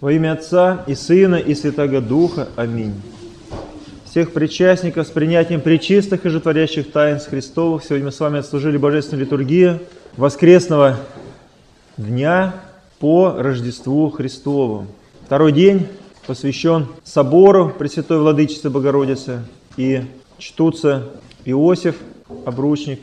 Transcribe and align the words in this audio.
Во 0.00 0.10
имя 0.10 0.32
Отца 0.32 0.82
и 0.86 0.94
Сына 0.94 1.34
и 1.36 1.54
Святого 1.54 2.00
Духа. 2.00 2.48
Аминь. 2.56 2.94
Всех 4.06 4.32
причастников 4.32 5.06
с 5.06 5.10
принятием 5.10 5.60
причистых 5.60 6.24
и 6.24 6.30
животворящих 6.30 6.90
тайн 6.90 7.18
Христовых. 7.18 7.84
Сегодня 7.84 8.06
мы 8.06 8.12
с 8.12 8.18
вами 8.18 8.38
отслужили 8.38 8.78
Божественную 8.78 9.26
литургию 9.26 9.78
воскресного 10.16 10.96
дня 11.98 12.54
по 12.98 13.34
Рождеству 13.36 14.08
Христову. 14.08 14.86
Второй 15.26 15.52
день 15.52 15.86
посвящен 16.26 16.86
собору 17.04 17.68
Пресвятой 17.68 18.20
Владычицы 18.20 18.70
Богородицы. 18.70 19.42
И 19.76 20.00
чтутся 20.38 21.10
Иосиф, 21.44 21.96
обручник, 22.46 23.00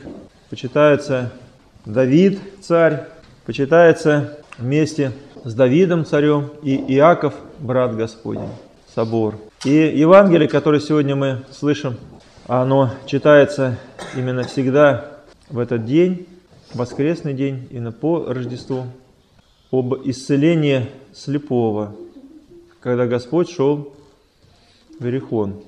почитается 0.50 1.30
Давид, 1.86 2.40
царь, 2.60 3.04
почитается 3.46 4.36
вместе 4.58 5.12
с 5.44 5.54
Давидом 5.54 6.04
царем 6.04 6.50
и 6.62 6.76
Иаков, 6.94 7.34
брат 7.58 7.96
Господень, 7.96 8.50
собор. 8.94 9.36
И 9.64 9.70
Евангелие, 9.70 10.48
которое 10.48 10.80
сегодня 10.80 11.16
мы 11.16 11.44
слышим, 11.50 11.96
оно 12.46 12.90
читается 13.06 13.78
именно 14.16 14.42
всегда 14.44 15.18
в 15.48 15.58
этот 15.58 15.84
день, 15.84 16.26
воскресный 16.74 17.34
день, 17.34 17.66
именно 17.70 17.92
по 17.92 18.24
Рождеству, 18.26 18.86
об 19.70 19.94
исцелении 20.04 20.86
слепого, 21.12 21.94
когда 22.80 23.06
Господь 23.06 23.50
шел 23.50 23.92
в 24.98 25.04
Иерихон. 25.04 25.62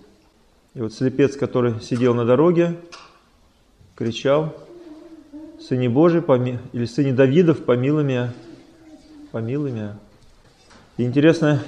И 0.74 0.80
вот 0.80 0.92
слепец, 0.92 1.36
который 1.36 1.80
сидел 1.80 2.14
на 2.14 2.24
дороге, 2.24 2.76
кричал, 3.96 4.54
«Сыне 5.60 5.90
Божий, 5.90 6.22
поми... 6.22 6.58
или 6.72 6.86
Сыне 6.86 7.12
Давидов, 7.12 7.64
помилуй 7.64 8.04
меня, 8.04 8.32
помилуй 9.32 9.72
меня». 9.72 9.96
И 10.96 11.04
интересно, 11.04 11.62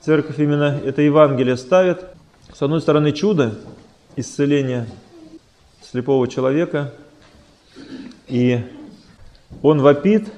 церковь 0.00 0.38
именно 0.38 0.80
это 0.84 1.02
Евангелие 1.02 1.56
ставит. 1.56 2.04
С 2.52 2.62
одной 2.62 2.80
стороны, 2.80 3.12
чудо, 3.12 3.54
исцеления 4.16 4.86
слепого 5.82 6.28
человека, 6.28 6.92
и 8.28 8.60
он 9.62 9.80
вопит, 9.80 10.32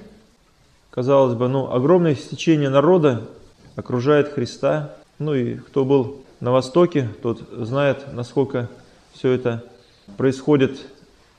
казалось 0.90 1.34
бы, 1.34 1.48
ну, 1.48 1.72
огромное 1.72 2.14
стечение 2.14 2.68
народа 2.68 3.28
окружает 3.76 4.32
Христа. 4.32 4.94
Ну 5.18 5.34
и 5.34 5.56
кто 5.56 5.84
был 5.84 6.22
на 6.40 6.52
Востоке, 6.52 7.08
тот 7.22 7.40
знает, 7.52 8.12
насколько 8.12 8.68
все 9.12 9.32
это 9.32 9.64
происходит 10.16 10.86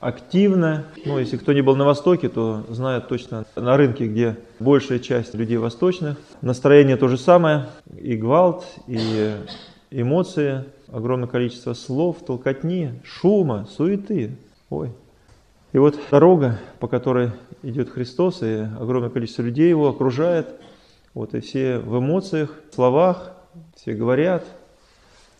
активно. 0.00 0.86
Ну, 1.04 1.18
если 1.18 1.36
кто 1.36 1.52
не 1.52 1.60
был 1.60 1.76
на 1.76 1.84
Востоке, 1.84 2.28
то 2.28 2.64
знает 2.68 3.08
точно 3.08 3.44
на 3.54 3.76
рынке, 3.76 4.06
где 4.06 4.36
большая 4.58 4.98
часть 4.98 5.34
людей 5.34 5.58
восточных. 5.58 6.16
Настроение 6.40 6.96
то 6.96 7.08
же 7.08 7.18
самое, 7.18 7.66
и 7.96 8.16
гвалт, 8.16 8.64
и 8.86 9.36
эмоции, 9.90 10.64
огромное 10.88 11.28
количество 11.28 11.74
слов, 11.74 12.18
толкотни, 12.26 13.00
шума, 13.04 13.68
суеты. 13.70 14.36
Ой. 14.70 14.90
И 15.72 15.78
вот 15.78 15.98
дорога, 16.10 16.58
по 16.80 16.88
которой 16.88 17.30
идет 17.62 17.90
Христос, 17.90 18.42
и 18.42 18.66
огромное 18.80 19.10
количество 19.10 19.42
людей 19.42 19.68
его 19.68 19.88
окружает, 19.88 20.48
вот 21.14 21.34
и 21.34 21.40
все 21.40 21.78
в 21.78 21.98
эмоциях, 21.98 22.54
в 22.70 22.74
словах, 22.74 23.34
все 23.76 23.94
говорят. 23.94 24.44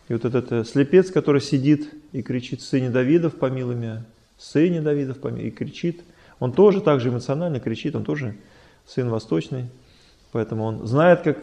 И 0.07 0.13
вот 0.13 0.25
этот 0.25 0.51
э, 0.51 0.63
слепец, 0.65 1.09
который 1.09 1.39
сидит 1.39 1.93
и 2.11 2.21
кричит 2.21 2.61
«Сыне 2.61 2.89
Давидов, 2.89 3.35
помилуй 3.35 3.75
меня», 3.75 4.05
сыне 4.41 4.81
Давидов 4.81 5.23
и 5.37 5.51
кричит. 5.51 6.01
Он 6.39 6.51
тоже 6.51 6.81
так 6.81 6.99
же 6.99 7.09
эмоционально 7.09 7.59
кричит, 7.59 7.95
он 7.95 8.03
тоже 8.03 8.35
сын 8.87 9.09
восточный. 9.09 9.65
Поэтому 10.31 10.63
он 10.63 10.87
знает, 10.87 11.21
как 11.21 11.39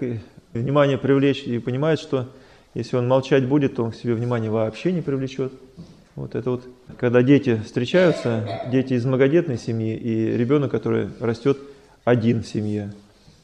внимание 0.52 0.98
привлечь 0.98 1.44
и 1.44 1.58
понимает, 1.58 2.00
что 2.00 2.28
если 2.74 2.96
он 2.96 3.06
молчать 3.06 3.46
будет, 3.46 3.76
то 3.76 3.84
он 3.84 3.92
к 3.92 3.94
себе 3.94 4.14
внимание 4.14 4.50
вообще 4.50 4.92
не 4.92 5.00
привлечет. 5.00 5.52
Вот 6.16 6.34
это 6.34 6.50
вот, 6.50 6.64
когда 6.96 7.22
дети 7.22 7.60
встречаются, 7.64 8.64
дети 8.72 8.94
из 8.94 9.04
многодетной 9.04 9.56
семьи 9.56 9.96
и 9.96 10.36
ребенок, 10.36 10.70
который 10.72 11.08
растет 11.20 11.58
один 12.04 12.42
в 12.42 12.48
семье. 12.48 12.92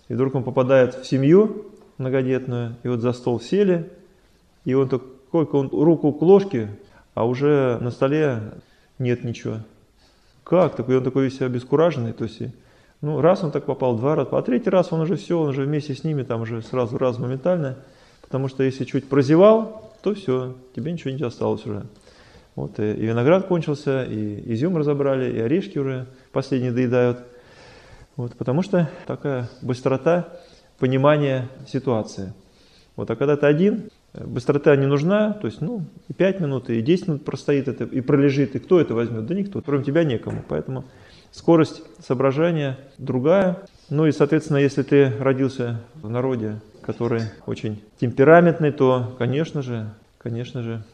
И 0.08 0.14
вдруг 0.14 0.34
он 0.34 0.42
попадает 0.42 0.94
в 0.94 1.06
семью 1.06 1.66
многодетную, 1.98 2.74
и 2.82 2.88
вот 2.88 3.00
за 3.00 3.12
стол 3.12 3.40
сели, 3.40 3.90
и 4.64 4.74
он 4.74 4.88
только 4.88 5.54
он 5.54 5.68
руку 5.68 6.12
к 6.12 6.20
ложке, 6.22 6.68
а 7.14 7.26
уже 7.26 7.78
на 7.80 7.90
столе 7.90 8.40
нет 8.98 9.24
ничего. 9.24 9.60
Как? 10.44 10.76
Такой, 10.76 10.98
он 10.98 11.04
такой 11.04 11.24
весь 11.24 11.40
обескураженный. 11.40 12.12
То 12.12 12.24
есть, 12.24 12.42
ну, 13.00 13.20
раз 13.20 13.42
он 13.42 13.50
так 13.50 13.64
попал, 13.64 13.96
два 13.96 14.14
раза, 14.14 14.36
а 14.36 14.42
третий 14.42 14.70
раз 14.70 14.92
он 14.92 15.00
уже 15.00 15.16
все, 15.16 15.38
он 15.38 15.48
уже 15.48 15.62
вместе 15.62 15.94
с 15.94 16.04
ними, 16.04 16.22
там 16.22 16.42
уже 16.42 16.62
сразу 16.62 16.98
раз 16.98 17.18
моментально. 17.18 17.78
Потому 18.22 18.48
что 18.48 18.62
если 18.62 18.84
чуть 18.84 19.08
прозевал, 19.08 19.92
то 20.02 20.14
все, 20.14 20.54
тебе 20.74 20.92
ничего 20.92 21.10
не 21.10 21.22
осталось 21.22 21.64
уже. 21.66 21.86
Вот, 22.56 22.78
и, 22.78 22.92
и 22.92 23.06
виноград 23.06 23.46
кончился, 23.46 24.04
и 24.04 24.52
изюм 24.54 24.76
разобрали, 24.76 25.32
и 25.32 25.40
орешки 25.40 25.78
уже 25.78 26.06
последние 26.32 26.72
доедают. 26.72 27.20
Вот, 28.16 28.36
потому 28.36 28.62
что 28.62 28.88
такая 29.06 29.48
быстрота 29.60 30.28
понимания 30.78 31.48
ситуации. 31.66 32.32
Вот, 32.96 33.10
а 33.10 33.16
когда 33.16 33.36
ты 33.36 33.46
один, 33.46 33.88
Быстрота 34.14 34.76
не 34.76 34.86
нужна, 34.86 35.32
то 35.32 35.48
есть, 35.48 35.60
ну, 35.60 35.82
и 36.08 36.12
5 36.12 36.40
минут, 36.40 36.70
и 36.70 36.80
10 36.80 37.08
минут 37.08 37.24
простоит 37.24 37.66
это, 37.66 37.84
и 37.84 38.00
пролежит, 38.00 38.54
и 38.54 38.60
кто 38.60 38.80
это 38.80 38.94
возьмет? 38.94 39.26
Да 39.26 39.34
никто, 39.34 39.60
кроме 39.60 39.82
тебя 39.82 40.04
некому. 40.04 40.44
Поэтому 40.48 40.84
скорость 41.32 41.82
соображения 41.98 42.78
другая. 42.96 43.58
Ну 43.90 44.06
и, 44.06 44.12
соответственно, 44.12 44.58
если 44.58 44.82
ты 44.82 45.12
родился 45.18 45.80
в 45.94 46.08
народе, 46.08 46.60
который 46.80 47.22
очень 47.46 47.82
темпераментный, 47.98 48.70
то, 48.70 49.16
конечно 49.18 49.62
же, 49.62 49.90
конечно 50.18 50.62
же, 50.62 50.84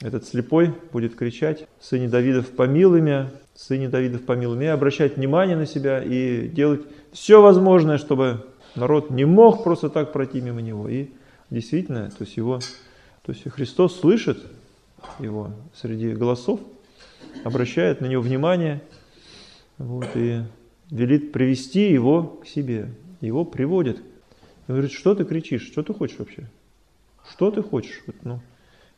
этот 0.00 0.24
слепой 0.26 0.72
будет 0.92 1.14
кричать 1.14 1.66
«Сыне 1.80 2.08
Давидов, 2.08 2.48
помилуй 2.48 3.02
меня, 3.02 3.30
сыне 3.54 3.88
Давидов, 3.88 4.22
помилуй 4.22 4.56
меня», 4.56 4.72
обращать 4.72 5.16
внимание 5.16 5.56
на 5.56 5.66
себя 5.66 6.02
и 6.02 6.48
делать 6.48 6.80
все 7.12 7.42
возможное, 7.42 7.98
чтобы 7.98 8.46
народ 8.74 9.10
не 9.10 9.26
мог 9.26 9.62
просто 9.62 9.90
так 9.90 10.12
пройти 10.12 10.40
мимо 10.40 10.62
него. 10.62 10.88
И 10.88 11.10
действительно, 11.52 12.10
то 12.10 12.24
есть 12.24 12.36
его, 12.36 12.60
то 13.22 13.32
есть 13.32 13.48
Христос 13.50 14.00
слышит 14.00 14.38
его 15.18 15.52
среди 15.74 16.12
голосов, 16.12 16.60
обращает 17.44 18.00
на 18.00 18.06
него 18.06 18.22
внимание, 18.22 18.82
вот, 19.78 20.08
и 20.14 20.42
велит 20.90 21.32
привести 21.32 21.92
его 21.92 22.24
к 22.24 22.46
себе. 22.46 22.88
Его 23.20 23.44
приводит. 23.44 23.98
И 23.98 24.02
говорит, 24.68 24.92
что 24.92 25.14
ты 25.14 25.24
кричишь, 25.24 25.66
что 25.66 25.82
ты 25.82 25.92
хочешь 25.92 26.18
вообще? 26.18 26.48
Что 27.30 27.50
ты 27.50 27.62
хочешь? 27.62 28.00
Вот, 28.06 28.16
ну, 28.22 28.40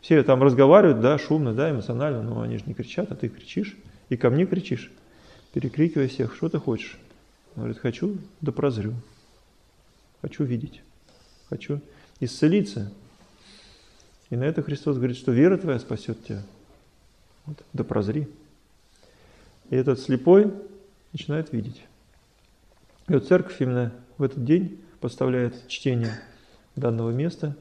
все 0.01 0.23
там 0.23 0.43
разговаривают, 0.43 1.01
да, 1.01 1.19
шумно, 1.19 1.55
да, 1.55 1.71
эмоционально, 1.71 2.23
но 2.23 2.41
они 2.41 2.59
же 2.59 2.65
не 2.67 2.75
кричат, 2.75 3.11
а 3.11 3.17
ты 3.17 3.29
кричишь. 3.29 3.77
И 4.11 4.17
ко 4.17 4.31
мне 4.31 4.47
кричишь, 4.47 4.93
перекрикивая 5.53 6.09
всех, 6.09 6.35
что 6.35 6.49
ты 6.49 6.59
хочешь? 6.59 6.99
Говорит, 7.57 7.79
хочу, 7.79 8.19
да 8.41 8.53
прозрю. 8.53 8.95
Хочу 10.21 10.45
видеть. 10.45 10.83
Хочу 11.49 11.81
исцелиться. 12.25 12.91
И 14.31 14.37
на 14.37 14.45
это 14.45 14.63
Христос 14.63 14.97
говорит, 14.97 15.17
что 15.17 15.33
вера 15.33 15.57
твоя 15.57 15.79
спасет 15.79 16.23
тебя. 16.25 16.43
Вот, 17.47 17.63
да 17.73 17.85
прозри. 17.85 18.29
И 19.71 19.77
этот 19.77 20.01
слепой 20.01 20.53
начинает 21.13 21.53
видеть. 21.53 21.83
И 23.09 23.13
вот 23.13 23.27
церковь 23.27 23.61
именно 23.61 23.93
в 24.19 24.23
этот 24.23 24.45
день 24.45 24.81
поставляет 25.01 25.69
чтение 25.69 26.21
данного 26.75 27.11
места. 27.11 27.57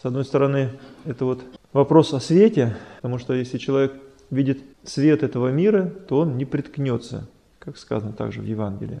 С 0.00 0.04
одной 0.04 0.24
стороны, 0.24 0.70
это 1.04 1.24
вот 1.24 1.42
вопрос 1.72 2.12
о 2.12 2.20
свете, 2.20 2.76
потому 2.96 3.18
что 3.18 3.32
если 3.32 3.58
человек 3.58 3.94
видит 4.30 4.60
свет 4.82 5.22
этого 5.22 5.48
мира, 5.48 5.86
то 6.08 6.18
он 6.18 6.36
не 6.36 6.44
приткнется, 6.44 7.28
как 7.58 7.78
сказано 7.78 8.12
также 8.12 8.40
в 8.40 8.44
Евангелии 8.44 9.00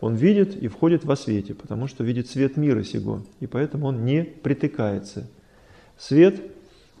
он 0.00 0.14
видит 0.14 0.56
и 0.56 0.68
входит 0.68 1.04
во 1.04 1.16
свете, 1.16 1.54
потому 1.54 1.88
что 1.88 2.04
видит 2.04 2.28
свет 2.28 2.56
мира 2.56 2.82
сего, 2.82 3.22
и 3.40 3.46
поэтому 3.46 3.86
он 3.88 4.04
не 4.04 4.22
притыкается. 4.22 5.28
Свет 5.98 6.40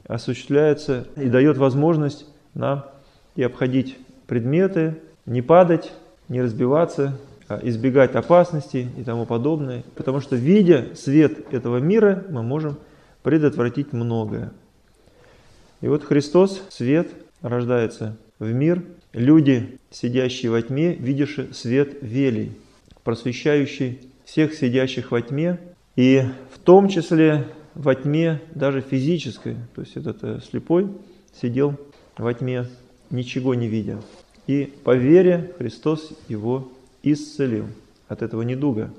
осуществляется 0.06 1.06
и 1.16 1.28
дает 1.28 1.58
возможность 1.58 2.26
нам 2.54 2.86
и 3.36 3.42
обходить 3.42 3.96
предметы, 4.26 4.96
не 5.26 5.42
падать, 5.42 5.92
не 6.28 6.42
разбиваться, 6.42 7.18
а 7.46 7.60
избегать 7.62 8.14
опасностей 8.14 8.88
и 8.98 9.04
тому 9.04 9.26
подобное. 9.26 9.84
Потому 9.94 10.20
что, 10.20 10.36
видя 10.36 10.88
свет 10.96 11.52
этого 11.52 11.78
мира, 11.78 12.24
мы 12.28 12.42
можем 12.42 12.78
предотвратить 13.22 13.92
многое. 13.92 14.52
И 15.80 15.88
вот 15.88 16.04
Христос, 16.04 16.62
свет, 16.70 17.08
рождается 17.40 18.16
в 18.38 18.52
мир. 18.52 18.82
Люди, 19.12 19.78
сидящие 19.90 20.50
во 20.50 20.60
тьме, 20.60 20.94
видящие 20.94 21.54
свет 21.54 21.98
велий 22.02 22.52
просвещающий 23.08 24.00
всех 24.26 24.52
сидящих 24.52 25.12
во 25.12 25.22
тьме, 25.22 25.58
и 25.96 26.24
в 26.52 26.58
том 26.58 26.90
числе 26.90 27.46
во 27.74 27.94
тьме 27.94 28.42
даже 28.54 28.82
физической. 28.82 29.56
То 29.74 29.80
есть 29.80 29.96
этот 29.96 30.22
э, 30.24 30.40
слепой 30.46 30.88
сидел 31.32 31.74
во 32.18 32.34
тьме, 32.34 32.66
ничего 33.08 33.54
не 33.54 33.66
видя. 33.66 33.98
И 34.46 34.70
по 34.84 34.94
вере 34.94 35.54
Христос 35.56 36.12
его 36.28 36.70
исцелил 37.02 37.64
от 38.08 38.20
этого 38.20 38.42
недуга. 38.42 38.92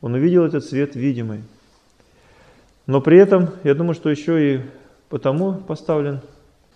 Он 0.00 0.14
увидел 0.14 0.44
этот 0.44 0.64
свет 0.64 0.94
видимый. 0.94 1.40
Но 2.86 3.00
при 3.00 3.18
этом, 3.18 3.48
я 3.64 3.74
думаю, 3.74 3.94
что 3.94 4.10
еще 4.10 4.54
и 4.54 4.60
потому 5.08 5.54
поставлен 5.54 6.20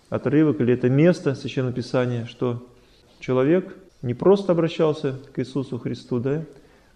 отрывок 0.08 0.60
или 0.60 0.75
это 0.75 0.88
место 0.88 1.36
Священного 1.36 1.72
Писания, 1.72 2.26
что 2.26 2.66
человек 3.20 3.76
не 4.02 4.14
просто 4.14 4.50
обращался 4.50 5.20
к 5.32 5.38
Иисусу 5.38 5.78
Христу, 5.78 6.19
да, 6.19 6.43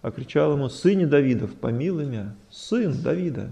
а 0.05 0.11
кричал 0.11 0.53
ему, 0.53 0.69
«Сыне 0.69 1.07
Давидов, 1.07 1.55
помилуй 1.55 2.05
меня, 2.05 2.35
сын 2.51 2.93
Давида, 2.93 3.49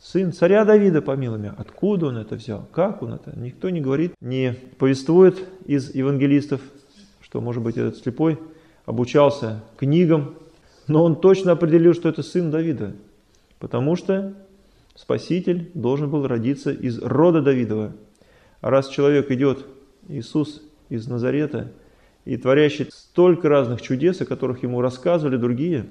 сын 0.00 0.32
царя 0.32 0.64
Давида, 0.64 1.02
помилуй 1.02 1.38
меня». 1.38 1.54
Откуда 1.56 2.06
он 2.06 2.16
это 2.16 2.34
взял? 2.34 2.66
Как 2.72 3.00
он 3.00 3.12
это? 3.12 3.32
Никто 3.38 3.70
не 3.70 3.80
говорит, 3.80 4.12
не 4.20 4.56
повествует 4.78 5.38
из 5.66 5.94
евангелистов, 5.94 6.60
что, 7.20 7.40
может 7.40 7.62
быть, 7.62 7.76
этот 7.76 7.96
слепой 7.96 8.40
обучался 8.86 9.62
книгам, 9.76 10.34
но 10.88 11.04
он 11.04 11.14
точно 11.14 11.52
определил, 11.52 11.94
что 11.94 12.08
это 12.08 12.24
сын 12.24 12.50
Давида, 12.50 12.96
потому 13.60 13.94
что 13.94 14.34
Спаситель 14.96 15.70
должен 15.74 16.10
был 16.10 16.26
родиться 16.26 16.72
из 16.72 16.98
рода 16.98 17.40
Давидова. 17.40 17.92
А 18.62 18.70
раз 18.70 18.88
человек 18.88 19.30
идет, 19.30 19.64
Иисус 20.08 20.60
из 20.88 21.06
Назарета, 21.06 21.70
и 22.28 22.36
творящий 22.36 22.86
столько 22.92 23.48
разных 23.48 23.80
чудес, 23.80 24.20
о 24.20 24.26
которых 24.26 24.62
ему 24.62 24.82
рассказывали 24.82 25.38
другие, 25.38 25.86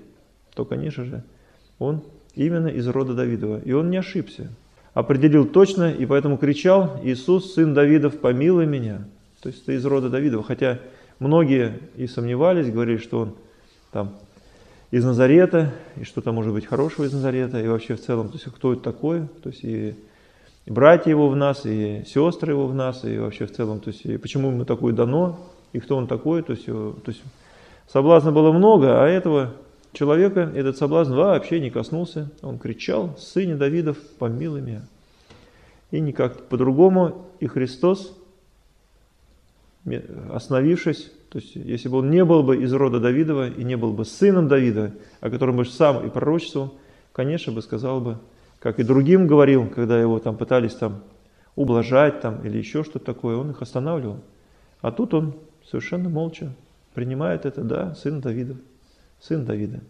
то, 0.54 0.66
конечно 0.66 1.04
же, 1.04 1.24
он 1.80 2.04
именно 2.36 2.68
из 2.68 2.88
рода 2.88 3.16
Давидова. 3.16 3.60
И 3.66 3.72
он 3.72 3.90
не 3.90 3.98
ошибся. 3.98 4.52
Определил 4.94 5.48
точно, 5.48 5.92
и 5.92 6.06
поэтому 6.06 6.38
кричал, 6.38 7.02
Иисус, 7.04 7.56
сын 7.56 7.74
Давидов, 7.74 8.20
помилуй 8.20 8.68
меня. 8.68 9.08
То 9.42 9.50
есть 9.50 9.66
ты 9.66 9.74
из 9.74 9.86
рода 9.86 10.12
Давидова. 10.12 10.44
Хотя 10.44 10.78
многие 11.18 11.80
и 11.96 12.06
сомневались, 12.06 12.72
говорили, 12.72 12.98
что 12.98 13.22
он 13.22 13.36
там 13.92 14.14
из 14.92 15.04
Назарета, 15.04 15.74
и 15.96 16.04
что-то 16.04 16.34
может 16.34 16.54
быть 16.54 16.68
хорошего 16.68 17.06
из 17.06 17.14
Назарета, 17.14 17.60
и 17.60 17.68
вообще 17.68 17.96
в 17.96 18.02
целом, 18.02 18.28
то 18.28 18.36
есть 18.36 18.46
кто 18.46 18.74
это 18.74 18.84
такой, 18.84 19.22
то 19.42 19.50
есть 19.50 19.64
и, 19.64 19.96
и 20.68 20.72
братья 20.72 21.10
его 21.10 21.30
в 21.30 21.36
нас, 21.36 21.66
и 21.66 22.04
сестры 22.06 22.52
его 22.52 22.68
в 22.68 22.76
нас, 22.76 23.04
и 23.06 23.18
вообще 23.18 23.48
в 23.48 23.52
целом, 23.52 23.80
то 23.80 23.90
есть 23.90 24.06
и 24.06 24.18
почему 24.18 24.52
ему 24.52 24.66
такое 24.66 24.94
дано, 24.94 25.40
и 25.74 25.80
кто 25.80 25.96
он 25.96 26.08
такой, 26.08 26.42
то 26.44 26.54
есть, 26.54 26.66
то 26.66 27.04
есть 27.06 27.22
соблазна 27.88 28.32
было 28.32 28.52
много, 28.52 29.04
а 29.04 29.08
этого 29.08 29.54
человека 29.94 30.52
этот 30.56 30.78
соблазн 30.78 31.14
вообще 31.14 31.60
не 31.60 31.70
коснулся, 31.70 32.30
он 32.42 32.60
кричал, 32.60 33.16
сыне 33.18 33.56
Давидов, 33.56 33.98
помилуй 34.20 34.62
меня. 34.62 34.82
И 35.92 36.00
никак 36.00 36.48
по-другому, 36.50 37.26
и 37.40 37.48
Христос, 37.48 38.16
остановившись, 40.32 41.12
то 41.30 41.40
есть, 41.40 41.56
если 41.56 41.90
бы 41.90 42.00
он 42.00 42.10
не 42.10 42.24
был 42.24 42.44
бы 42.44 42.58
из 42.58 42.74
рода 42.74 43.00
Давидова 43.00 43.50
и 43.50 43.64
не 43.64 43.76
был 43.76 43.94
бы 43.94 44.06
сыном 44.06 44.48
Давида, 44.48 44.94
о 45.20 45.30
котором 45.30 45.58
бы 45.58 45.66
сам 45.66 46.06
и 46.06 46.10
пророчествовал, 46.10 46.74
конечно 47.12 47.52
бы 47.52 47.62
сказал 47.62 48.02
бы, 48.02 48.18
как 48.60 48.80
и 48.80 48.84
другим 48.84 49.28
говорил, 49.28 49.68
когда 49.68 50.00
его 50.00 50.20
там 50.20 50.38
пытались 50.38 50.76
там 50.76 51.04
ублажать 51.56 52.22
там 52.22 52.46
или 52.46 52.58
еще 52.58 52.84
что-то 52.84 53.06
такое, 53.06 53.36
он 53.36 53.52
их 53.52 53.62
останавливал. 53.62 54.20
А 54.82 54.92
тут 54.92 55.14
он 55.14 55.36
совершенно 55.70 56.10
молча 56.10 56.54
принимает 56.94 57.46
это, 57.46 57.62
да, 57.62 57.96
сын 57.96 58.22
Давида, 58.22 58.56
сын 59.20 59.46
Давида, 59.46 59.82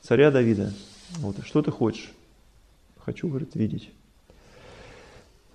царя 0.00 0.30
Давида. 0.30 0.72
Вот, 1.18 1.36
что 1.44 1.62
ты 1.62 1.70
хочешь? 1.70 2.10
Хочу, 2.98 3.28
говорит, 3.28 3.54
видеть. 3.54 3.90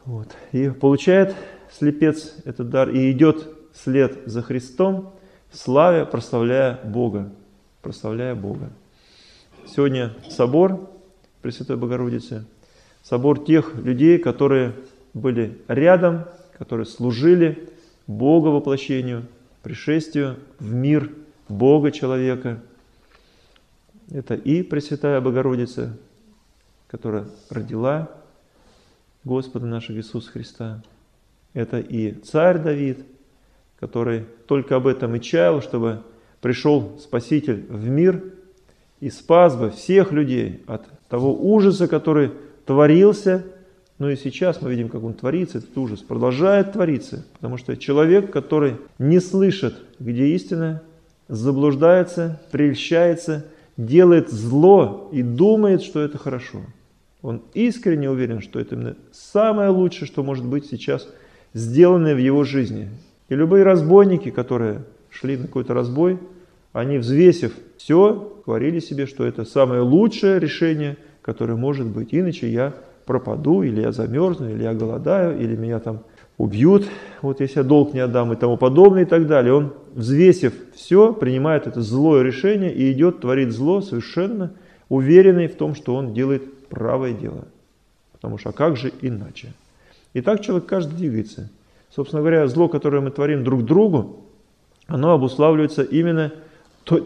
Вот. 0.05 0.29
И 0.51 0.69
получает 0.69 1.35
слепец 1.71 2.35
этот 2.45 2.69
дар 2.69 2.89
и 2.89 3.11
идет 3.11 3.47
след 3.73 4.25
за 4.25 4.41
Христом, 4.41 5.13
славя, 5.51 6.05
прославляя 6.05 6.79
Бога. 6.83 7.31
Прославляя 7.81 8.35
Бога. 8.35 8.69
Сегодня 9.65 10.13
собор 10.29 10.89
Пресвятой 11.41 11.77
Богородицы, 11.77 12.45
собор 13.03 13.43
тех 13.43 13.75
людей, 13.75 14.17
которые 14.17 14.73
были 15.13 15.57
рядом, 15.67 16.25
которые 16.57 16.85
служили 16.85 17.69
Бога 18.07 18.47
воплощению, 18.47 19.27
пришествию 19.63 20.37
в 20.59 20.73
мир 20.73 21.11
Бога 21.49 21.91
человека. 21.91 22.61
Это 24.09 24.35
и 24.35 24.63
Пресвятая 24.63 25.19
Богородица, 25.21 25.97
которая 26.87 27.27
родила 27.49 28.09
Господа 29.23 29.65
нашего 29.65 29.97
Иисуса 29.97 30.31
Христа. 30.31 30.83
Это 31.53 31.79
и 31.79 32.11
царь 32.11 32.59
Давид– 32.59 33.05
который 33.79 34.25
только 34.47 34.75
об 34.75 34.87
этом 34.87 35.15
и 35.15 35.21
чаял, 35.21 35.61
чтобы 35.61 36.01
пришел 36.41 36.97
Спаситель 36.99 37.65
в 37.69 37.87
мир 37.87 38.23
и 38.99 39.09
спас 39.09 39.55
бы 39.55 39.69
всех 39.69 40.11
людей 40.11 40.63
от 40.67 40.85
того 41.09 41.33
ужаса, 41.33 41.87
который 41.87 42.31
творился. 42.65 43.45
Но 43.99 44.09
и 44.11 44.15
сейчас 44.15 44.61
мы 44.61 44.69
видим, 44.69 44.89
как 44.89 45.03
он 45.03 45.13
творится, 45.13 45.57
этот 45.57 45.75
ужас 45.77 46.01
продолжает 46.01 46.73
твориться, 46.73 47.25
потому 47.33 47.57
что 47.57 47.75
человек, 47.75 48.31
который 48.31 48.75
не 48.99 49.19
слышит, 49.19 49.75
где 49.99 50.27
истина, 50.35 50.83
заблуждается, 51.27 52.39
прельщается, 52.51 53.45
делает 53.75 54.29
зло 54.29 55.09
и 55.11 55.23
думает, 55.23 55.81
что 55.81 55.99
это 56.01 56.17
хорошо. 56.17 56.59
Он 57.21 57.41
искренне 57.53 58.09
уверен, 58.09 58.41
что 58.41 58.59
это 58.59 58.75
именно 58.75 58.95
самое 59.11 59.69
лучшее, 59.69 60.07
что 60.07 60.23
может 60.23 60.45
быть 60.45 60.67
сейчас 60.67 61.09
сделанное 61.53 62.15
в 62.15 62.19
его 62.19 62.43
жизни. 62.43 62.89
И 63.29 63.35
любые 63.35 63.63
разбойники, 63.63 64.29
которые 64.29 64.83
шли 65.09 65.37
на 65.37 65.47
какой-то 65.47 65.73
разбой, 65.73 66.19
они, 66.71 66.99
взвесив 66.99 67.53
все, 67.77 68.41
говорили 68.45 68.79
себе, 68.79 69.07
что 69.07 69.25
это 69.25 69.43
самое 69.43 69.81
лучшее 69.81 70.39
решение, 70.39 70.97
которое 71.23 71.55
может 71.55 71.87
быть. 71.87 72.09
Иначе 72.11 72.49
я 72.49 72.75
пропаду, 73.07 73.63
или 73.63 73.81
я 73.81 73.91
замерзну, 73.91 74.49
или 74.49 74.61
я 74.61 74.73
голодаю, 74.73 75.39
или 75.39 75.55
меня 75.55 75.79
там 75.79 76.01
убьют, 76.37 76.85
вот 77.23 77.39
если 77.39 77.59
я 77.59 77.63
долг 77.63 77.93
не 77.93 77.99
отдам 77.99 78.31
и 78.31 78.35
тому 78.35 78.57
подобное 78.57 79.03
и 79.03 79.05
так 79.05 79.25
далее. 79.25 79.53
Он, 79.53 79.73
взвесив 79.95 80.53
все, 80.75 81.13
принимает 81.13 81.65
это 81.65 81.81
злое 81.81 82.21
решение 82.21 82.71
и 82.71 82.91
идет 82.91 83.21
творить 83.21 83.51
зло 83.51 83.81
совершенно 83.81 84.53
уверенный 84.89 85.47
в 85.47 85.55
том, 85.55 85.73
что 85.73 85.95
он 85.95 86.13
делает 86.13 86.67
правое 86.67 87.13
дело. 87.13 87.45
Потому 88.11 88.37
что 88.37 88.49
а 88.49 88.53
как 88.53 88.77
же 88.77 88.91
иначе? 89.01 89.53
И 90.13 90.21
так 90.21 90.41
человек 90.41 90.67
каждый 90.67 90.95
двигается. 90.95 91.49
Собственно 91.89 92.21
говоря, 92.21 92.47
зло, 92.47 92.67
которое 92.67 93.01
мы 93.01 93.09
творим 93.09 93.43
друг 93.43 93.63
другу, 93.63 94.25
оно 94.85 95.13
обуславливается 95.13 95.81
именно 95.81 96.31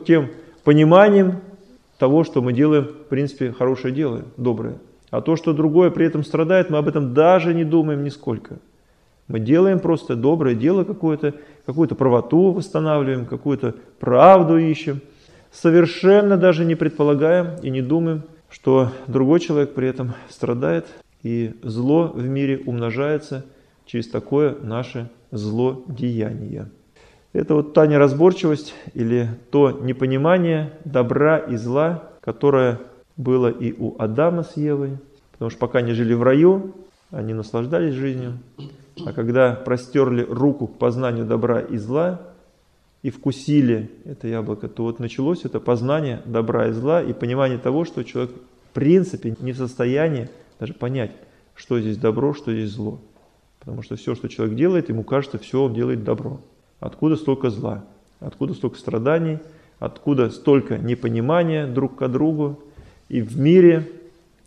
тем 0.06 0.30
пониманием 0.64 1.40
того, 1.98 2.24
что 2.24 2.42
мы 2.42 2.54
делаем, 2.54 2.86
в 2.86 3.10
принципе, 3.10 3.52
хорошее 3.52 3.94
дело, 3.94 4.24
доброе. 4.38 4.76
А 5.12 5.22
то, 5.22 5.36
что 5.36 5.54
другое 5.54 5.92
при 5.92 6.08
этом 6.08 6.24
страдает, 6.24 6.72
мы 6.72 6.80
об 6.80 6.88
этом 6.88 7.14
даже 7.14 7.54
не 7.54 7.64
думаем 7.64 8.04
нисколько. 8.04 8.58
Мы 9.28 9.40
делаем 9.40 9.80
просто 9.80 10.16
доброе 10.16 10.56
дело 10.56 10.84
какое-то, 10.84 11.36
какую-то 11.66 11.94
правоту 11.94 12.52
восстанавливаем, 12.52 13.28
какую-то 13.28 13.76
правду 14.00 14.58
ищем. 14.58 15.02
Совершенно 15.52 16.36
даже 16.36 16.66
не 16.66 16.74
предполагаем 16.74 17.58
и 17.62 17.70
не 17.70 17.84
думаем, 17.84 18.24
что 18.50 18.90
другой 19.06 19.40
человек 19.40 19.76
при 19.76 19.88
этом 19.88 20.14
страдает, 20.30 20.88
и 21.22 21.54
зло 21.62 22.08
в 22.08 22.26
мире 22.26 22.64
умножается– 22.66 23.46
через 23.92 24.08
такое 24.08 24.56
наше 24.62 25.10
злодеяние. 25.32 26.70
Это 27.34 27.56
вот 27.56 27.74
та 27.74 27.88
неразборчивость 27.88 28.74
или 28.94 29.28
то 29.52 29.72
непонимание 29.72 30.72
добра 30.86 31.38
и 31.38 31.58
зла, 31.58 32.04
которое 32.22 32.80
было 33.18 33.50
и 33.50 33.74
у 33.74 33.96
Адама 34.00 34.44
с 34.44 34.58
Евой, 34.58 34.98
потому 35.32 35.50
что 35.50 35.60
пока 35.60 35.80
они 35.80 35.94
жили 35.94 36.14
в 36.14 36.24
раю, 36.24 36.74
они 37.12 37.34
наслаждались 37.34 37.94
жизнью, 37.94 38.40
а 39.06 39.14
когда 39.14 39.54
простерли 39.54 40.24
руку 40.24 40.68
к 40.68 40.78
познанию 40.78 41.26
добра 41.26 41.60
и 41.60 41.78
зла 41.78 42.22
и 43.02 43.10
вкусили 43.10 43.90
это 44.06 44.28
яблоко, 44.28 44.68
то 44.68 44.84
вот 44.84 45.00
началось 45.00 45.44
это 45.44 45.60
познание 45.60 46.22
добра 46.26 46.68
и 46.68 46.72
зла 46.72 47.02
и 47.02 47.14
понимание 47.14 47.58
того, 47.58 47.86
что 47.86 48.04
человек 48.04 48.32
в 48.70 48.74
принципе 48.74 49.36
не 49.40 49.52
в 49.52 49.58
состоянии 49.58 50.30
даже 50.60 50.74
понять, 50.74 51.12
что 51.56 51.80
здесь 51.80 51.98
добро, 51.98 52.34
что 52.34 52.54
здесь 52.54 52.72
зло. 52.72 53.00
Потому 53.60 53.84
что 53.84 53.96
все, 53.96 54.16
что 54.16 54.28
человек 54.30 54.56
делает, 54.56 54.90
ему 54.90 55.04
кажется, 55.04 55.38
все 55.38 55.64
он 55.64 55.74
делает 55.74 56.04
добро. 56.04 56.40
Откуда 56.80 57.16
столько 57.16 57.50
зла? 57.50 57.84
Откуда 58.20 58.54
столько 58.54 58.78
страданий? 58.78 59.40
Откуда 59.80 60.30
столько 60.30 60.78
непонимания 60.78 61.68
друг 61.68 61.98
к 61.98 62.08
другу 62.08 62.64
и 63.12 63.22
в 63.22 63.38
мире, 63.38 63.92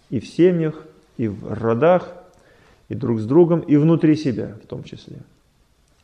и 0.08 0.20
в 0.20 0.26
семьях, 0.26 0.86
и 1.18 1.28
в 1.28 1.52
родах, 1.52 2.14
и 2.88 2.94
друг 2.94 3.20
с 3.20 3.26
другом, 3.26 3.60
и 3.60 3.76
внутри 3.76 4.16
себя 4.16 4.56
в 4.64 4.66
том 4.66 4.84
числе. 4.84 5.18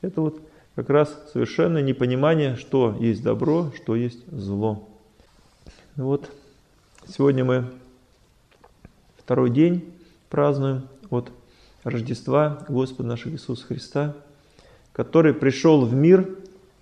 Это 0.02 0.21
вот 0.21 0.43
как 0.75 0.90
раз 0.90 1.31
совершенно 1.33 1.79
непонимание, 1.79 2.57
что 2.57 2.95
есть 3.00 3.23
добро, 3.23 3.73
что 3.76 3.97
есть 3.97 4.31
зло. 4.31 4.87
Вот 5.97 6.31
сегодня 7.09 7.47
мы 7.47 7.64
второй 9.17 9.49
день 9.49 9.95
празднуем 10.29 10.87
от 11.09 11.33
Рождества 11.83 12.67
Господа 12.69 13.09
нашего 13.09 13.33
Иисуса 13.33 13.64
Христа, 13.64 14.14
который 14.93 15.33
пришел 15.33 15.87
в 15.87 15.95
мир 15.95 16.29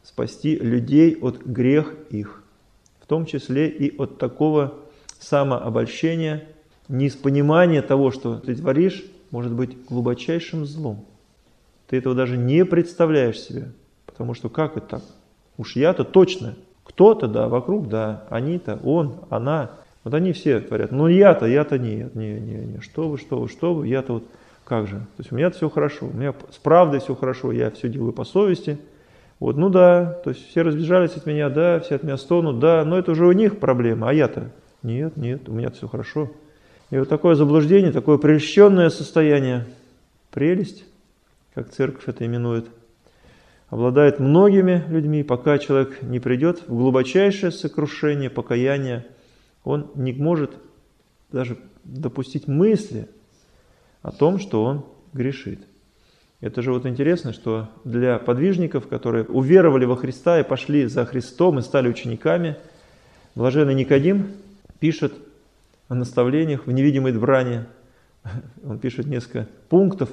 спасти 0.03 0.57
людей 0.57 1.17
от 1.21 1.41
грех 1.47 1.95
их, 2.11 2.43
в 3.01 3.07
том 3.07 3.27
числе 3.27 3.69
и 3.69 3.97
от 3.97 4.19
такого 4.19 4.75
самообольщения 5.21 6.45
не 6.89 7.07
из 7.07 7.17
понимания 7.17 7.83
того, 7.83 8.11
что 8.11 8.37
ты 8.37 8.55
творишь, 8.55 9.05
может 9.31 9.53
быть 9.53 9.85
глубочайшим 9.87 10.65
злом. 10.65 11.05
Ты 11.89 11.97
этого 11.97 12.15
даже 12.15 12.37
не 12.37 12.65
представляешь 12.65 13.41
себе. 13.41 13.73
Потому 14.07 14.35
что 14.35 14.49
как 14.49 14.77
это 14.77 14.87
так? 14.87 15.03
Уж 15.57 15.77
я-то 15.77 16.05
точно. 16.05 16.55
Кто-то, 16.85 17.29
да, 17.29 17.49
вокруг, 17.49 17.89
да. 17.89 18.25
Они-то, 18.31 18.79
он, 18.83 19.17
она. 19.31 19.73
Вот 20.05 20.15
они 20.15 20.33
все 20.33 20.61
творят. 20.61 20.93
Но 20.93 21.09
я-то, 21.09 21.47
я-то 21.47 21.79
нет, 21.79 22.15
не, 22.15 22.33
не, 22.41 22.55
не. 22.65 22.81
Что 22.81 23.09
вы, 23.09 23.19
что 23.19 23.41
вы, 23.41 23.49
что 23.49 23.75
вы, 23.75 23.89
я-то 23.89 24.15
вот 24.15 24.25
как 24.65 24.87
же? 24.87 24.97
То 24.97 25.19
есть 25.19 25.33
у 25.33 25.37
меня 25.37 25.51
все 25.51 25.69
хорошо, 25.71 26.07
у 26.07 26.17
меня 26.17 26.35
с 26.51 26.57
правдой 26.57 27.01
все 27.01 27.15
хорошо, 27.15 27.53
я 27.53 27.71
все 27.71 27.89
делаю 27.89 28.13
по 28.13 28.25
совести. 28.25 28.79
Вот, 29.41 29.57
ну 29.57 29.69
да, 29.69 30.19
то 30.25 30.31
есть 30.31 30.49
все 30.49 30.63
разбежались 30.63 31.17
от 31.17 31.25
меня, 31.27 31.49
да, 31.49 31.79
все 31.81 31.95
от 31.95 32.03
меня 32.03 32.17
стонут, 32.17 32.59
да, 32.59 32.85
но 32.85 32.99
это 32.99 33.13
уже 33.13 33.25
у 33.25 33.33
них 33.33 33.61
проблема, 33.61 34.11
а 34.11 34.13
я-то 34.13 34.51
нет, 34.83 35.17
нет, 35.17 35.49
у 35.49 35.53
меня 35.53 35.71
все 35.71 35.89
хорошо. 35.89 36.31
И 36.91 36.97
вот 36.97 37.09
такое 37.09 37.35
заблуждение, 37.35 37.93
такое 37.93 38.17
прельщенное 38.19 38.91
состояние, 38.91 39.67
прелесть, 40.31 40.85
как 41.55 41.71
церковь 41.71 42.05
это 42.07 42.25
именует, 42.25 42.67
обладает 43.69 44.21
многими 44.21 44.85
людьми, 44.89 45.23
пока 45.23 45.59
человек 45.59 46.03
не 46.03 46.21
придет 46.21 46.63
в 46.67 46.75
глубочайшее 46.75 47.53
сокрушение, 47.53 48.31
покаяние, 48.31 49.07
он 49.65 49.91
не 49.95 50.13
может 50.13 50.53
даже 51.31 51.59
допустить 51.85 52.49
мысли 52.49 53.09
о 54.03 54.13
том, 54.13 54.39
что 54.39 54.65
он 54.65 54.87
грешит. 55.13 55.61
Это 56.41 56.63
же 56.63 56.73
вот 56.73 56.87
интересно, 56.87 57.33
что 57.33 57.69
для 57.85 58.19
подвижников, 58.19 58.87
которые 58.87 59.25
уверовали 59.25 59.85
во 59.85 59.97
Христа 59.97 60.39
и 60.41 60.45
пошли 60.45 60.87
за 60.87 61.05
Христом 61.05 61.59
и 61.59 61.63
стали 61.63 61.89
учениками, 61.89 62.57
блаженный 63.35 63.75
Никодим 63.75 64.29
пишет 64.81 65.15
о 65.89 65.95
наставлениях 65.95 66.67
в 66.67 66.73
невидимой 66.73 67.13
брани. 67.13 67.65
Он 68.65 68.79
пишет 68.79 69.07
несколько 69.07 69.49
пунктов 69.69 70.11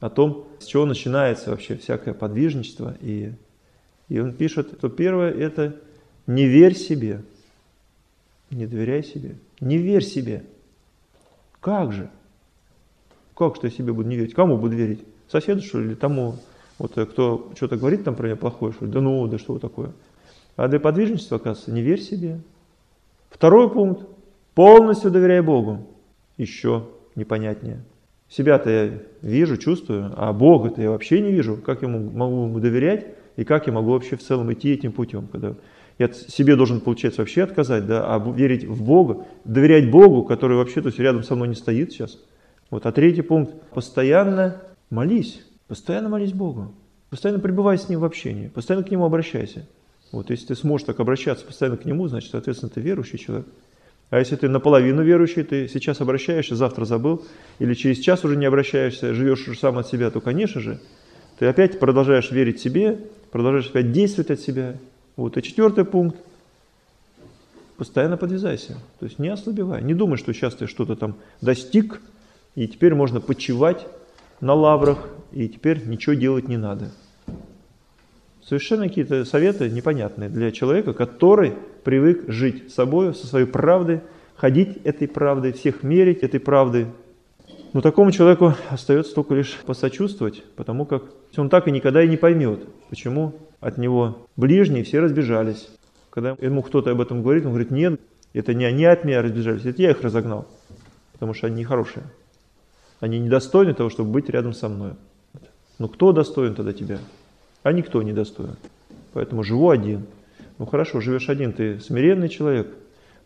о 0.00 0.10
том, 0.10 0.46
с 0.60 0.66
чего 0.66 0.86
начинается 0.86 1.50
вообще 1.50 1.76
всякое 1.76 2.14
подвижничество. 2.14 2.96
И, 3.00 3.32
и 4.08 4.20
он 4.20 4.32
пишет, 4.34 4.74
что 4.78 4.88
первое– 4.88 5.30
это 5.32 5.76
«не 6.26 6.46
верь 6.46 6.74
себе». 6.74 7.22
Не 8.50 8.66
доверяй 8.66 9.02
себе. 9.02 9.36
Не 9.60 9.78
верь 9.78 10.04
себе. 10.04 10.44
Как 11.60 11.92
же? 11.92 12.10
Как 13.36 13.56
что 13.56 13.66
я 13.66 13.72
себе 13.72 13.92
буду 13.92 14.08
не 14.08 14.16
верить? 14.16 14.34
Кому 14.34 14.56
буду 14.56 14.76
верить? 14.76 15.00
Соседу, 15.28 15.62
что 15.62 15.80
ли, 15.80 15.88
или 15.88 15.94
тому, 15.94 16.36
вот, 16.78 16.96
э, 16.96 17.06
кто 17.06 17.50
что-то 17.56 17.76
говорит 17.76 18.04
там 18.04 18.14
про 18.14 18.26
меня 18.26 18.36
плохое, 18.36 18.72
что 18.72 18.84
ли? 18.84 18.92
Да 18.92 19.00
ну, 19.00 19.26
да 19.26 19.38
что 19.38 19.58
такое? 19.58 19.92
А 20.54 20.68
для 20.68 20.78
подвижничества, 20.78 21.38
оказывается, 21.38 21.72
не 21.72 21.82
верь 21.82 22.00
себе. 22.00 22.40
Второй 23.30 23.70
пункт. 23.70 24.06
Полностью 24.54 25.10
доверяй 25.10 25.40
Богу. 25.40 25.86
Еще 26.36 26.84
непонятнее. 27.14 27.84
Себя-то 28.28 28.70
я 28.70 28.92
вижу, 29.22 29.56
чувствую, 29.56 30.12
а 30.16 30.32
Бога-то 30.32 30.82
я 30.82 30.90
вообще 30.90 31.20
не 31.20 31.30
вижу. 31.30 31.56
Как 31.56 31.82
я 31.82 31.88
могу 31.88 32.44
ему 32.46 32.58
доверять 32.58 33.06
и 33.36 33.44
как 33.44 33.66
я 33.66 33.72
могу 33.72 33.90
вообще 33.90 34.16
в 34.16 34.22
целом 34.22 34.52
идти 34.52 34.72
этим 34.72 34.92
путем, 34.92 35.28
когда 35.30 35.54
я 35.98 36.10
себе 36.12 36.56
должен, 36.56 36.80
получается, 36.80 37.22
вообще 37.22 37.42
отказать, 37.42 37.86
да, 37.86 38.14
а 38.14 38.18
верить 38.18 38.64
в 38.64 38.82
Бога, 38.84 39.26
доверять 39.44 39.90
Богу, 39.90 40.24
который 40.24 40.56
вообще 40.56 40.80
то 40.80 40.88
есть, 40.88 40.98
рядом 40.98 41.22
со 41.22 41.34
мной 41.34 41.48
не 41.48 41.54
стоит 41.54 41.92
сейчас– 41.92 42.18
вот. 42.70 42.86
А 42.86 42.92
третий 42.92 43.22
пункт. 43.22 43.54
Постоянно 43.70 44.62
молись. 44.90 45.44
Постоянно 45.68 46.08
молись 46.08 46.32
Богу. 46.32 46.74
Постоянно 47.10 47.40
пребывай 47.40 47.78
с 47.78 47.88
Ним 47.88 48.00
в 48.00 48.04
общении. 48.04 48.48
Постоянно 48.48 48.84
к 48.84 48.90
Нему 48.90 49.04
обращайся. 49.04 49.66
Вот, 50.16 50.30
если 50.30 50.46
ты 50.46 50.54
сможешь 50.54 50.86
так 50.86 50.98
обращаться 50.98 51.44
постоянно 51.44 51.76
к 51.76 51.84
Нему, 51.84 52.08
значит, 52.08 52.30
соответственно, 52.30 52.70
ты 52.70 52.80
верующий 52.80 53.18
человек. 53.18 53.46
А 54.08 54.18
если 54.18 54.36
ты 54.36 54.48
наполовину 54.48 55.02
верующий, 55.02 55.42
ты 55.42 55.68
сейчас 55.68 56.00
обращаешься, 56.00 56.56
завтра 56.56 56.86
забыл, 56.86 57.22
или 57.58 57.74
через 57.74 57.98
час 57.98 58.24
уже 58.24 58.34
не 58.34 58.46
обращаешься, 58.46 59.12
живешь 59.12 59.46
уже 59.46 59.58
сам 59.58 59.76
от 59.76 59.88
себя, 59.88 60.10
то, 60.10 60.22
конечно 60.22 60.62
же, 60.62 60.80
ты 61.38 61.44
опять 61.44 61.78
продолжаешь 61.78 62.30
верить 62.30 62.60
себе, 62.60 62.98
продолжаешь 63.30 63.68
опять 63.68 63.92
действовать 63.92 64.30
от 64.30 64.40
себя. 64.40 64.78
Вот. 65.16 65.36
И 65.36 65.42
четвертый 65.42 65.84
пункт. 65.84 66.16
Постоянно 67.76 68.16
подвязайся. 68.16 68.78
То 68.98 69.04
есть 69.04 69.18
не 69.18 69.28
ослабевай. 69.28 69.82
Не 69.82 69.92
думай, 69.92 70.16
что 70.16 70.32
сейчас 70.32 70.54
ты 70.54 70.66
что-то 70.66 70.96
там 70.96 71.16
достиг, 71.42 72.00
и 72.54 72.66
теперь 72.66 72.94
можно 72.94 73.20
почивать 73.20 73.86
на 74.40 74.54
лаврах, 74.54 75.10
и 75.32 75.46
теперь 75.46 75.86
ничего 75.86 76.14
делать 76.14 76.48
не 76.48 76.56
надо. 76.56 76.90
Совершенно 78.48 78.88
какие-то 78.88 79.24
советы 79.24 79.68
непонятные 79.68 80.28
для 80.28 80.52
человека, 80.52 80.92
который 80.92 81.54
привык 81.82 82.28
жить 82.28 82.72
собой, 82.72 83.12
со 83.12 83.26
своей 83.26 83.46
правдой, 83.46 84.02
ходить 84.36 84.78
этой 84.84 85.08
правдой, 85.08 85.52
всех 85.52 85.82
мерить 85.82 86.22
этой 86.22 86.38
правдой. 86.38 86.86
Но 87.72 87.80
такому 87.80 88.12
человеку 88.12 88.54
остается 88.70 89.14
только 89.14 89.34
лишь 89.34 89.58
посочувствовать, 89.66 90.44
потому 90.54 90.86
как 90.86 91.02
он 91.36 91.48
так 91.48 91.66
и 91.66 91.72
никогда 91.72 92.02
и 92.02 92.08
не 92.08 92.16
поймет, 92.16 92.60
почему 92.88 93.34
от 93.60 93.78
него 93.78 94.26
ближние 94.36 94.84
все 94.84 95.00
разбежались. 95.00 95.68
Когда 96.10 96.36
ему 96.40 96.62
кто-то 96.62 96.92
об 96.92 97.00
этом 97.00 97.22
говорит, 97.22 97.44
он 97.44 97.50
говорит, 97.50 97.72
нет, 97.72 98.00
это 98.32 98.54
не 98.54 98.64
они 98.64 98.84
от 98.84 99.04
меня 99.04 99.22
разбежались, 99.22 99.64
это 99.64 99.82
я 99.82 99.90
их 99.90 100.02
разогнал, 100.02 100.46
потому 101.12 101.34
что 101.34 101.48
они 101.48 101.56
нехорошие. 101.56 102.04
Они 103.00 103.18
недостойны 103.18 103.74
того, 103.74 103.90
чтобы 103.90 104.10
быть 104.10 104.30
рядом 104.30 104.52
со 104.52 104.68
мной. 104.68 104.92
Ну 105.78 105.88
кто 105.88 106.12
достоин 106.12 106.54
тогда 106.54 106.72
тебя? 106.72 106.98
А 107.66 107.72
никто 107.72 108.00
не 108.00 108.12
достоин. 108.12 108.54
Поэтому 109.12 109.42
живу 109.42 109.70
один. 109.70 110.06
Ну 110.58 110.66
хорошо, 110.66 111.00
живешь 111.00 111.28
один, 111.28 111.52
ты 111.52 111.80
смиренный 111.80 112.28
человек, 112.28 112.68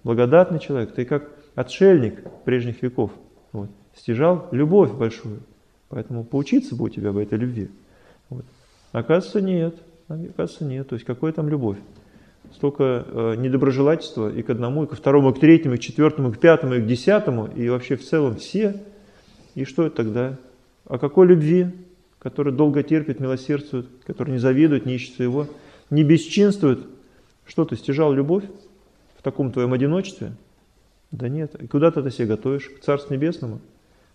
благодатный 0.02 0.58
человек, 0.58 0.94
ты 0.94 1.04
как 1.04 1.28
отшельник 1.54 2.22
прежних 2.46 2.80
веков. 2.80 3.10
Вот. 3.52 3.68
Стяжал 3.94 4.48
любовь 4.50 4.92
большую. 4.92 5.40
Поэтому 5.90 6.24
поучиться 6.24 6.74
бы 6.74 6.86
у 6.86 6.88
тебя 6.88 7.12
в 7.12 7.18
этой 7.18 7.36
любви. 7.36 7.68
Вот. 8.30 8.46
Оказывается, 8.92 9.42
нет. 9.42 9.76
Оказывается, 10.08 10.64
нет. 10.64 10.88
То 10.88 10.94
есть, 10.94 11.04
какая 11.04 11.32
там 11.32 11.50
любовь? 11.50 11.76
Столько 12.54 13.04
э, 13.06 13.34
недоброжелательства 13.36 14.32
и 14.32 14.40
к 14.40 14.48
одному, 14.48 14.84
и 14.84 14.86
ко 14.86 14.96
второму, 14.96 15.32
и 15.32 15.34
к 15.34 15.38
третьему, 15.38 15.74
и 15.74 15.76
к 15.76 15.82
четвертому, 15.82 16.30
и 16.30 16.32
к 16.32 16.38
пятому, 16.38 16.76
и 16.76 16.80
к 16.80 16.86
десятому, 16.86 17.46
и 17.46 17.68
вообще 17.68 17.96
в 17.96 18.08
целом 18.08 18.36
все 18.36 18.80
и 19.54 19.64
что 19.64 19.84
это 19.84 19.96
тогда? 19.96 20.38
О 20.86 20.96
какой 20.96 21.26
любви, 21.26 21.66
которая 22.20 22.54
долго 22.54 22.82
терпит, 22.82 23.18
милосердствует, 23.18 23.86
которая 24.06 24.34
не 24.34 24.38
завидует, 24.40 24.86
не 24.86 24.94
ищет 24.94 25.16
своего, 25.16 25.48
не 25.90 26.04
бесчинствует? 26.04 26.86
Что 27.44 27.64
ты 27.64 27.76
стяжал 27.76 28.12
любовь 28.12 28.44
в 29.18 29.22
таком 29.22 29.50
твоем 29.50 29.72
одиночестве? 29.72 30.32
Да 31.10 31.28
нет. 31.28 31.60
И 31.60 31.66
куда 31.66 31.90
ты 31.90 32.00
это 32.00 32.10
себе 32.10 32.28
готовишь? 32.28 32.68
К 32.68 32.80
Царству 32.80 33.12
Небесному? 33.12 33.60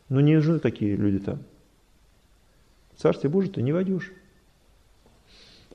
Ну 0.07 0.21
не 0.21 0.35
нужны 0.35 0.59
такие 0.59 0.95
люди 0.95 1.19
там. 1.19 1.39
В 2.95 3.01
Царствие 3.01 3.29
Божие 3.29 3.51
ты 3.51 3.61
не 3.61 3.73
войдешь. 3.73 4.13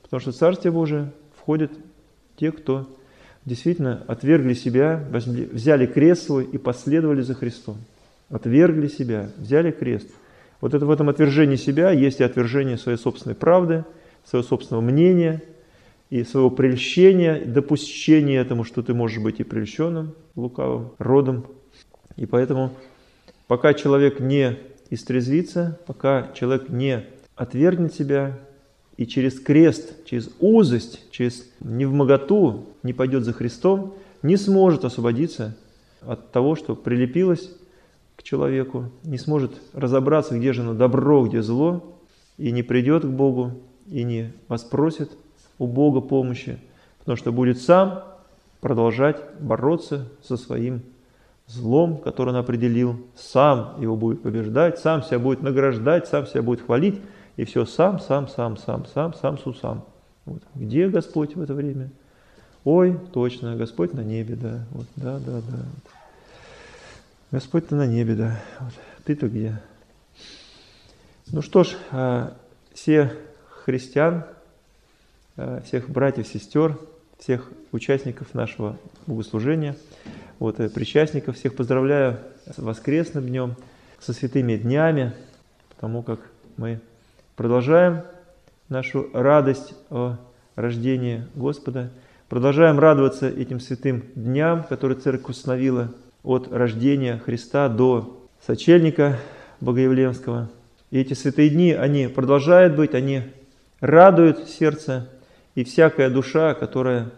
Потому 0.01 0.19
что 0.19 0.31
в 0.31 0.35
Царствие 0.35 0.71
Божие 0.71 1.11
входят 1.37 1.71
те, 2.37 2.51
кто 2.51 2.89
действительно 3.45 4.03
отвергли 4.07 4.55
себя, 4.55 5.05
взяли 5.11 5.85
крест 5.85 6.25
свой 6.25 6.45
и 6.45 6.57
последовали 6.57 7.21
за 7.21 7.35
Христом 7.35 7.77
отвергли 8.31 8.87
себя, 8.87 9.29
взяли 9.37 9.71
крест. 9.71 10.07
Вот 10.61 10.75
это 10.75 10.85
в 10.85 10.91
этом 10.91 11.09
отвержении 11.09 11.55
себя 11.55 11.91
есть 11.91 12.19
и 12.19 12.23
отвержение 12.23 12.77
своей 12.77 12.97
собственной 12.97 13.35
правды, 13.35 13.83
своего 14.23 14.47
собственного 14.47 14.81
мнения 14.81 15.41
и 16.11 16.23
своего 16.23 16.51
прельщения, 16.51 17.43
допущения 17.43 18.39
этому, 18.39 18.63
что 18.63 18.83
ты 18.83 18.93
можешь 18.93 19.19
быть 19.19 19.39
и 19.39 19.43
прельщенным, 19.43 20.13
лукавым, 20.35 20.91
родом. 20.99 21.45
И 22.15 22.27
поэтому, 22.27 22.71
пока 23.47 23.73
человек 23.73 24.19
не 24.19 24.59
истрезвится, 24.91 25.79
пока 25.87 26.31
человек 26.35 26.69
не 26.69 27.05
отвергнет 27.35 27.95
себя 27.95 28.37
и 28.97 29.07
через 29.07 29.39
крест, 29.39 30.05
через 30.05 30.29
узость, 30.39 31.09
через 31.09 31.49
невмоготу 31.59 32.67
не 32.83 32.93
пойдет 32.93 33.23
за 33.23 33.33
Христом, 33.33 33.95
не 34.21 34.37
сможет 34.37 34.85
освободиться 34.85 35.57
от 36.01 36.31
того, 36.31 36.55
что 36.55 36.75
прилепилось 36.75 37.49
к 38.21 38.23
человеку, 38.23 38.85
не 39.03 39.17
сможет 39.17 39.51
разобраться, 39.73 40.37
где 40.37 40.53
же 40.53 40.61
оно 40.61 40.73
добро, 40.75 41.25
где 41.25 41.41
зло, 41.41 41.83
и 42.37 42.51
не 42.51 42.61
придет 42.61 43.03
к 43.03 43.07
Богу, 43.07 43.51
и 43.87 44.03
не 44.03 44.31
воспросит 44.47 45.11
у 45.57 45.65
Бога 45.65 46.01
помощи, 46.01 46.59
потому 46.99 47.17
что 47.17 47.31
будет 47.31 47.59
сам 47.59 48.03
продолжать 48.61 49.17
бороться 49.39 50.07
со 50.21 50.37
своим 50.37 50.83
злом, 51.47 51.97
который 51.97 52.29
он 52.29 52.35
определил, 52.35 52.95
сам 53.15 53.75
его 53.81 53.95
будет 53.95 54.21
побеждать, 54.21 54.77
сам 54.77 55.01
себя 55.01 55.17
будет 55.17 55.41
награждать, 55.41 56.07
сам 56.07 56.27
себя 56.27 56.43
будет 56.43 56.61
хвалить, 56.61 57.01
и 57.37 57.43
все 57.43 57.65
сам, 57.65 57.99
сам, 57.99 58.27
сам, 58.27 58.55
сам, 58.55 58.85
сам, 58.85 59.13
сам, 59.15 59.37
су, 59.39 59.53
сам. 59.53 59.83
Вот. 60.25 60.43
Где 60.53 60.87
Господь 60.89 61.35
в 61.35 61.41
это 61.41 61.55
время? 61.55 61.89
Ой, 62.65 62.99
точно, 63.11 63.55
Господь 63.55 63.93
на 63.93 64.01
небе, 64.01 64.35
да, 64.35 64.65
вот, 64.71 64.85
да, 64.95 65.17
да, 65.17 65.41
да. 65.41 65.65
Господь 67.31 67.69
ты 67.69 67.75
на 67.75 67.87
небе, 67.87 68.15
да. 68.15 68.41
Вот. 68.59 68.73
Ты-то 69.05 69.29
где? 69.29 69.61
Ну 71.31 71.41
что 71.41 71.63
ж, 71.63 71.77
а, 71.91 72.33
все 72.73 73.13
христиан, 73.47 74.25
а, 75.37 75.61
всех 75.61 75.89
братьев, 75.89 76.27
сестер, 76.27 76.77
всех 77.19 77.49
участников 77.71 78.33
нашего 78.33 78.77
богослужения 79.07 79.77
Вот, 80.39 80.59
и 80.59 80.67
причастников 80.67 81.37
всех 81.37 81.55
поздравляю 81.55 82.19
с 82.53 82.57
воскресным 82.57 83.25
днем, 83.25 83.55
со 84.01 84.11
святыми 84.11 84.57
днями, 84.57 85.13
потому 85.69 86.03
как 86.03 86.19
мы 86.57 86.81
продолжаем 87.37 88.01
нашу 88.67 89.09
радость 89.13 89.73
о 89.89 90.17
рождении 90.57 91.25
Господа, 91.35 91.91
продолжаем 92.27 92.77
радоваться 92.77 93.29
этим 93.29 93.61
святым 93.61 94.03
дням, 94.15 94.63
которые 94.63 94.99
Церковь 94.99 95.29
установила 95.29 95.93
от 96.23 96.51
рождения 96.51 97.17
Христа 97.17 97.69
до 97.69 98.27
сочельника 98.45 99.17
Богоявленского. 99.59 100.49
И 100.89 100.99
эти 100.99 101.13
святые 101.13 101.49
дни, 101.49 101.71
они 101.71 102.07
продолжают 102.07 102.75
быть, 102.75 102.93
они 102.93 103.23
радуют 103.79 104.49
сердце, 104.49 105.09
и 105.55 105.63
всякая 105.63 106.09
душа, 106.09 106.53
которая 106.53 107.11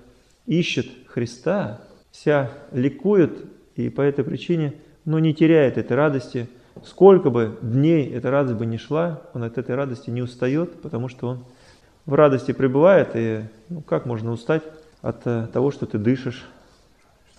ищет 0.46 0.88
Христа, 1.08 1.82
вся 2.12 2.52
ликует, 2.72 3.46
и 3.76 3.90
по 3.90 4.02
этой 4.02 4.24
причине, 4.24 4.74
но 5.06 5.20
не 5.20 5.34
теряет 5.34 5.78
этой 5.78 5.98
радости. 5.98 6.48
Сколько 6.84 7.30
бы 7.30 7.58
дней 7.62 8.12
эта 8.12 8.32
радость 8.32 8.58
бы 8.58 8.66
не 8.66 8.78
шла, 8.78 9.22
он 9.34 9.44
от 9.44 9.58
этой 9.58 9.76
радости 9.76 10.10
не 10.10 10.22
устает, 10.22 10.82
потому 10.82 11.10
что 11.10 11.28
он 11.28 11.44
в 12.06 12.14
радости 12.14 12.52
пребывает, 12.52 13.10
и 13.16 13.44
ну, 13.70 13.82
как 13.82 14.06
можно 14.06 14.32
устать 14.32 14.64
от 15.02 15.26
э, 15.26 15.48
того, 15.54 15.72
что 15.72 15.86
ты 15.86 15.98
дышишь 15.98 16.46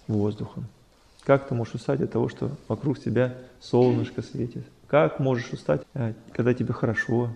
воздухом? 0.07 0.67
Как 1.25 1.49
ты 1.49 1.55
можешь 1.55 1.75
устать 1.75 2.01
от 2.01 2.13
того, 2.13 2.29
что 2.29 2.51
вокруг 2.69 3.01
тебя 3.01 3.35
солнышко 3.61 4.23
светит? 4.23 4.65
Как 4.87 5.19
можешь 5.19 5.51
устать, 5.51 5.83
э, 5.95 6.13
когда 6.33 6.53
тебе 6.53 6.73
хорошо? 6.75 7.31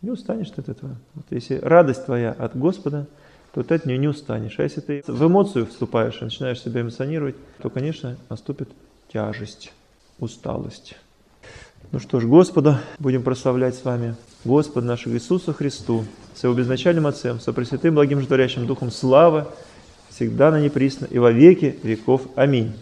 Не 0.00 0.10
устанешь 0.10 0.50
ты 0.50 0.62
от 0.62 0.68
этого. 0.70 0.96
Вот 1.14 1.26
если 1.30 1.56
радость 1.56 2.06
твоя 2.06 2.32
от 2.32 2.56
Господа, 2.56 3.06
то 3.52 3.62
ты 3.62 3.74
от 3.74 3.84
нее 3.84 3.98
не 3.98 4.08
устанешь. 4.08 4.58
А 4.58 4.62
если 4.62 4.80
ты 4.80 5.04
в 5.06 5.26
эмоцию 5.26 5.66
вступаешь 5.66 6.18
и 6.20 6.24
начинаешь 6.24 6.60
себя 6.60 6.80
эмоционировать, 6.80 7.36
то, 7.60 7.68
конечно, 7.68 8.16
наступит 8.30 8.70
тяжесть, 9.12 9.72
усталость. 10.18 10.96
Ну 11.92 11.98
что 11.98 12.18
ж, 12.18 12.24
Господа 12.24 12.80
будем 12.98 13.22
прославлять 13.22 13.74
с 13.74 13.84
вами, 13.84 14.16
Господа 14.44 14.86
нашего 14.86 15.12
Иисуса 15.12 15.52
Христу, 15.52 16.04
с 16.34 16.42
Его 16.42 16.54
безначальным 16.54 17.06
Отцем, 17.06 17.38
со 17.38 17.52
Пресвятым 17.52 17.94
Благим 17.94 18.18
Животворящим 18.18 18.66
Духом 18.66 18.90
славы, 18.90 19.46
всегда 20.08 20.50
на 20.50 20.60
неприсно 20.60 21.04
и 21.04 21.18
во 21.18 21.30
веки 21.30 21.78
веков. 21.82 22.22
Аминь. 22.34 22.72